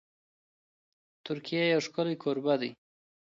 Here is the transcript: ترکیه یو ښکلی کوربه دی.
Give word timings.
ترکیه 1.25 1.63
یو 1.73 1.81
ښکلی 1.85 2.15
کوربه 2.23 2.55
دی. 2.61 2.71